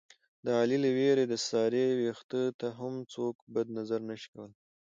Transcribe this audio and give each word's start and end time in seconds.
د 0.45 0.47
علي 0.59 0.77
له 0.83 0.89
وېرې 0.97 1.25
د 1.27 1.33
سارې 1.47 1.85
وېښته 1.99 2.41
ته 2.59 2.67
هم 2.79 2.93
څوک 3.13 3.35
بد 3.53 3.67
نظر 3.77 3.99
نشي 4.09 4.27
کولی. 4.33 4.55